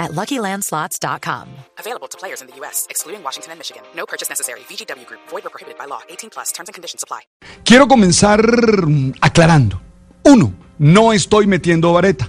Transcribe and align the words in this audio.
at 0.00 0.10
LuckyLandSlots.com. 0.12 1.48
Available 1.78 2.08
to 2.08 2.18
players 2.18 2.40
in 2.40 2.48
the 2.48 2.56
U.S., 2.60 2.86
excluding 2.90 3.22
Washington 3.22 3.52
and 3.52 3.58
Michigan. 3.60 3.82
No 3.94 4.06
purchase 4.06 4.28
necessary. 4.28 4.60
VGW 4.68 5.06
Group. 5.06 5.20
Void 5.28 5.46
or 5.46 5.50
prohibited 5.50 5.78
by 5.78 5.84
law. 5.86 6.00
18 6.08 6.30
plus. 6.30 6.50
Terms 6.52 6.68
and 6.68 6.74
conditions 6.74 7.04
apply. 7.04 7.20
Quiero 7.64 7.86
comenzar 7.86 8.40
mm, 8.42 9.12
aclarando. 9.20 9.80
Uno, 10.24 10.52
no 10.78 11.12
estoy 11.12 11.46
metiendo 11.46 11.92
vareta. 11.92 12.28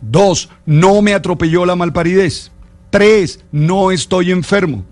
Dos, 0.00 0.48
no 0.66 1.02
me 1.02 1.14
atropelló 1.14 1.66
la 1.66 1.74
malparidez. 1.74 2.52
Tres, 2.90 3.40
no 3.50 3.90
estoy 3.90 4.30
enfermo. 4.30 4.84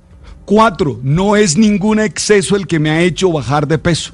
Cuatro, 0.45 0.99
no 1.03 1.37
es 1.37 1.57
ningún 1.57 2.01
exceso 2.01 2.57
el 2.57 2.67
que 2.67 2.79
me 2.79 2.91
ha 2.91 3.01
hecho 3.01 3.31
bajar 3.33 3.67
de 3.67 3.79
peso. 3.79 4.13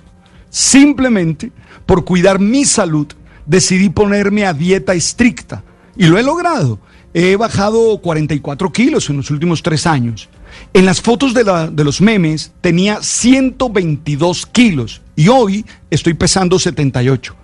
Simplemente, 0.49 1.51
por 1.87 2.05
cuidar 2.05 2.39
mi 2.39 2.65
salud, 2.65 3.07
decidí 3.47 3.89
ponerme 3.89 4.47
a 4.47 4.53
dieta 4.53 4.95
estricta. 4.95 5.65
Y 5.97 6.07
lo 6.07 6.19
he 6.19 6.23
logrado. 6.23 6.79
He 7.13 7.37
bajado 7.37 7.99
44 8.01 8.73
kilos 8.73 9.11
en 9.11 9.17
los 9.17 9.31
últimos 9.31 9.63
tres 9.63 9.87
años. 9.87 10.29
En 10.73 10.85
las 10.87 11.01
fotos 11.01 11.35
de, 11.35 11.45
la- 11.45 11.69
de 11.69 11.85
los 11.85 12.01
memes 12.01 12.53
tenía 12.61 13.03
122 13.03 14.47
kilos 14.47 15.03
y 15.17 15.29
hoy 15.29 15.65
estoy 15.91 16.15
pesando 16.15 16.59
78. 16.59 17.35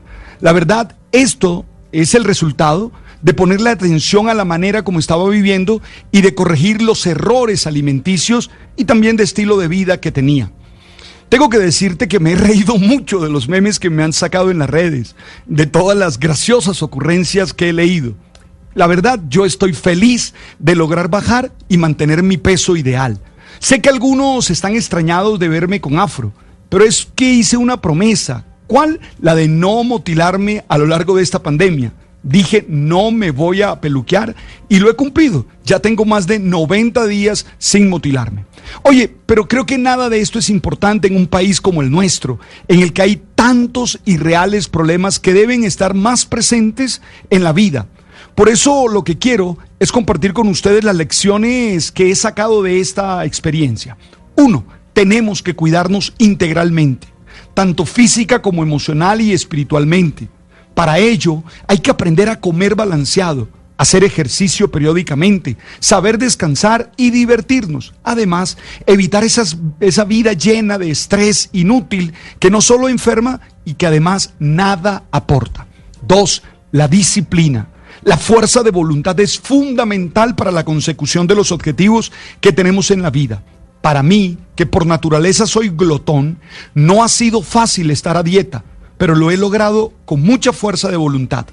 La 0.41 0.53
verdad, 0.53 0.95
esto 1.13 1.65
es 1.93 2.15
el 2.15 2.25
resultado 2.25 2.93
de 3.23 3.35
ponerle 3.35 3.71
atención 3.71 4.29
a 4.29 4.35
la 4.35 4.45
manera 4.45 4.85
como 4.85 4.99
estaba 4.99 5.29
viviendo 5.29 5.81
y 6.13 6.21
de 6.21 6.35
corregir 6.35 6.83
los 6.83 7.05
errores 7.07 7.67
alimenticios 7.67 8.51
y 8.77 8.85
también 8.85 9.17
de 9.17 9.25
estilo 9.25 9.57
de 9.57 9.69
vida 9.69 10.01
que 10.01 10.13
tenía. 10.13 10.53
Tengo 11.29 11.49
que 11.49 11.59
decirte 11.59 12.07
que 12.07 12.21
me 12.21 12.33
he 12.33 12.37
reído 12.37 12.77
mucho 12.79 13.19
de 13.21 13.31
los 13.31 13.49
memes 13.49 13.81
que 13.81 13.91
me 13.91 14.05
han 14.05 14.13
sacado 14.13 14.51
en 14.51 14.59
las 14.61 14.71
redes, 14.71 15.17
de 15.47 15.67
todas 15.67 15.97
las 15.99 16.21
graciosas 16.21 16.83
ocurrencias 16.83 17.53
que 17.53 17.71
he 17.71 17.73
leído. 17.73 18.15
La 18.77 18.87
verdad, 18.87 19.19
yo 19.31 19.47
estoy 19.47 19.73
feliz 19.73 20.35
de 20.59 20.75
lograr 20.75 21.09
bajar 21.09 21.51
y 21.67 21.79
mantener 21.79 22.23
mi 22.23 22.37
peso 22.37 22.77
ideal. 22.77 23.19
Sé 23.59 23.81
que 23.81 23.89
algunos 23.89 24.51
están 24.51 24.75
extrañados 24.75 25.39
de 25.39 25.49
verme 25.49 25.81
con 25.81 25.99
afro, 25.99 26.35
pero 26.69 26.85
es 26.85 27.09
que 27.15 27.25
hice 27.33 27.57
una 27.57 27.81
promesa. 27.81 28.45
¿Cuál? 28.67 29.01
La 29.19 29.35
de 29.35 29.49
no 29.49 29.83
motilarme 29.83 30.63
a 30.69 30.77
lo 30.77 30.85
largo 30.85 31.17
de 31.17 31.23
esta 31.23 31.43
pandemia. 31.43 31.95
Dije, 32.23 32.67
no 32.69 33.13
me 33.13 33.31
voy 33.31 33.63
a 33.63 33.81
peluquear 33.81 34.37
y 34.69 34.79
lo 34.79 34.91
he 34.91 34.95
cumplido. 34.95 35.47
Ya 35.65 35.79
tengo 35.79 36.05
más 36.05 36.27
de 36.27 36.39
90 36.39 37.07
días 37.07 37.47
sin 37.57 37.89
motilarme. 37.89 38.45
Oye, 38.83 39.11
pero 39.25 39.49
creo 39.49 39.65
que 39.65 39.79
nada 39.79 40.11
de 40.11 40.21
esto 40.21 40.39
es 40.39 40.51
importante 40.51 41.09
en 41.09 41.17
un 41.17 41.29
país 41.29 41.63
como 41.63 41.81
el 41.81 41.91
nuestro, 41.91 42.41
en 42.69 42.81
el 42.81 42.93
que 42.93 43.01
hay 43.01 43.23
tantos 43.37 44.01
y 44.05 44.19
reales 44.19 44.69
problemas 44.69 45.19
que 45.19 45.33
deben 45.33 45.65
estar 45.65 45.95
más 45.95 46.27
presentes 46.27 47.01
en 47.31 47.43
la 47.43 47.55
vida. 47.55 47.87
Por 48.37 48.51
eso 48.51 48.87
lo 48.87 49.03
que 49.03 49.17
quiero 49.17 49.57
es 49.81 49.91
compartir 49.91 50.35
con 50.35 50.47
ustedes 50.49 50.85
las 50.85 50.95
lecciones 50.95 51.91
que 51.91 52.11
he 52.11 52.15
sacado 52.15 52.63
de 52.63 52.81
esta 52.81 53.25
experiencia. 53.25 53.97
Uno, 54.37 54.67
tenemos 54.93 55.43
que 55.43 55.57
cuidarnos 55.57 56.13
integralmente, 56.19 57.09
tanto 57.55 57.87
física 57.87 58.43
como 58.43 58.63
emocional 58.63 59.23
y 59.23 59.33
espiritualmente. 59.33 60.29
Para 60.75 60.99
ello 60.99 61.45
hay 61.67 61.79
que 61.79 61.91
aprender 61.91 62.29
a 62.29 62.39
comer 62.39 62.75
balanceado, 62.75 63.49
hacer 63.79 64.05
ejercicio 64.05 64.71
periódicamente, 64.71 65.57
saber 65.81 66.19
descansar 66.19 66.93
y 66.99 67.13
divertirnos. 67.13 67.95
Además, 68.05 68.59
evitar 68.85 69.25
esa 69.25 70.05
vida 70.05 70.35
llena 70.35 70.77
de 70.77 70.91
estrés 70.91 71.49
inútil 71.53 72.13
que 72.39 72.51
no 72.51 72.61
solo 72.61 72.91
enferma 72.91 73.41
y 73.65 73.75
que 73.75 73.87
además 73.87 74.35
nada 74.39 75.05
aporta. 75.11 75.67
Dos, 76.07 76.43
la 76.71 76.87
disciplina. 76.87 77.71
La 78.07 78.17
fuerza 78.17 78.63
de 78.63 78.71
voluntad 78.71 79.19
es 79.19 79.37
fundamental 79.37 80.37
para 80.37 80.53
la 80.53 80.65
consecución 80.65 81.27
de 81.27 81.35
los 81.35 81.51
objetivos 81.51 82.13
que 82.41 82.53
tenemos 82.53 82.93
en 82.93 83.03
la 83.03 83.11
vida. 83.11 83.43
Para 83.83 84.05
mí, 84.05 84.39
que 84.55 84.65
por 84.65 84.87
naturaleza 84.87 85.45
soy 85.45 85.71
glotón, 85.71 86.39
no 86.73 87.03
ha 87.03 87.09
sido 87.09 87.43
fácil 87.43 87.91
estar 87.91 88.17
a 88.17 88.23
dieta, 88.23 88.63
pero 88.97 89.17
lo 89.17 89.33
he 89.33 89.37
logrado 89.37 89.93
con 90.05 90.23
mucha 90.23 90.53
fuerza 90.53 90.89
de 90.89 90.97
voluntad. 90.97 91.47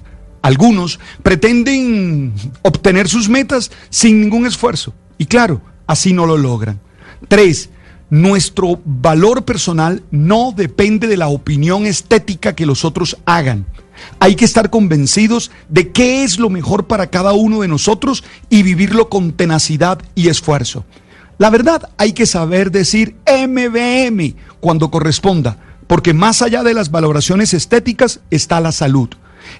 Algunos 0.43 0.99
pretenden 1.23 2.33
obtener 2.61 3.09
sus 3.09 3.29
metas 3.29 3.71
sin 3.89 4.21
ningún 4.21 4.45
esfuerzo 4.45 4.93
y 5.17 5.25
claro, 5.25 5.59
así 5.87 6.13
no 6.13 6.27
lo 6.27 6.37
logran. 6.37 6.79
Tres, 7.29 7.71
nuestro 8.11 8.79
valor 8.85 9.43
personal 9.43 10.03
no 10.11 10.53
depende 10.55 11.07
de 11.07 11.17
la 11.17 11.29
opinión 11.29 11.87
estética 11.87 12.53
que 12.53 12.67
los 12.67 12.85
otros 12.85 13.17
hagan. 13.25 13.65
Hay 14.19 14.35
que 14.35 14.45
estar 14.45 14.69
convencidos 14.69 15.51
de 15.69 15.91
qué 15.91 16.23
es 16.23 16.39
lo 16.39 16.49
mejor 16.49 16.87
para 16.87 17.07
cada 17.07 17.33
uno 17.33 17.61
de 17.61 17.67
nosotros 17.67 18.23
y 18.49 18.63
vivirlo 18.63 19.09
con 19.09 19.33
tenacidad 19.33 20.01
y 20.15 20.29
esfuerzo. 20.29 20.85
La 21.37 21.49
verdad, 21.49 21.89
hay 21.97 22.13
que 22.13 22.25
saber 22.25 22.71
decir 22.71 23.15
MBM 23.27 24.35
cuando 24.59 24.91
corresponda, 24.91 25.57
porque 25.87 26.13
más 26.13 26.41
allá 26.41 26.63
de 26.63 26.73
las 26.73 26.91
valoraciones 26.91 27.53
estéticas 27.53 28.21
está 28.29 28.61
la 28.61 28.71
salud. 28.71 29.09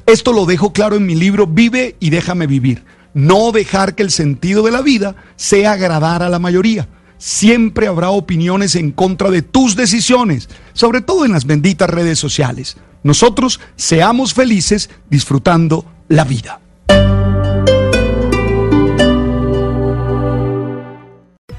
Esto 0.06 0.34
lo 0.34 0.46
dejo 0.46 0.72
claro 0.72 0.96
en 0.96 1.06
mi 1.06 1.16
libro 1.16 1.48
Vive 1.48 1.96
y 2.00 2.10
déjame 2.10 2.48
vivir. 2.48 2.84
No 3.14 3.52
dejar 3.52 3.96
que 3.96 4.04
el 4.04 4.12
sentido 4.12 4.64
de 4.64 4.72
la 4.72 4.82
vida 4.82 5.16
sea 5.36 5.74
agradar 5.74 6.24
a 6.24 6.30
la 6.30 6.40
mayoría. 6.40 6.88
Siempre 7.18 7.88
habrá 7.88 8.10
opiniones 8.10 8.76
en 8.76 8.92
contra 8.92 9.30
de 9.30 9.42
tus 9.42 9.76
decisiones, 9.76 10.50
sobre 10.74 11.02
todo 11.02 11.26
en 11.26 11.32
las 11.32 11.46
benditas 11.46 11.90
redes 11.90 12.20
sociales. 12.20 12.78
Nosotros 13.04 13.60
seamos 13.76 14.34
felices 14.34 14.90
disfrutando 15.10 15.86
la 16.08 16.24
vida. 16.24 16.60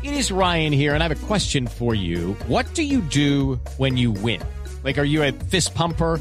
It 0.02 0.12
is 0.12 0.30
Ryan 0.30 0.72
here, 0.72 0.94
and 0.94 1.02
I 1.02 1.08
have 1.08 1.12
a 1.12 1.26
question 1.26 1.66
for 1.66 1.94
you. 1.94 2.36
What 2.48 2.66
do 2.74 2.82
you 2.82 3.00
do 3.00 3.58
when 3.78 3.96
you 3.96 4.12
win? 4.12 4.40
Like, 4.84 4.98
are 4.98 5.06
you 5.06 5.22
a 5.22 5.32
fist 5.32 5.74
pumper? 5.74 6.20